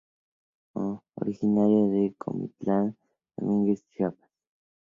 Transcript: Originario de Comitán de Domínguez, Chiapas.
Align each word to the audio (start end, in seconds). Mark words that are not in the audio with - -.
Originario 1.13 1.87
de 1.89 2.15
Comitán 2.17 2.97
de 3.37 3.45
Domínguez, 3.45 3.85
Chiapas. 3.89 4.31